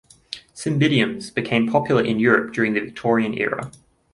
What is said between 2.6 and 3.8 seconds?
the Victorian era.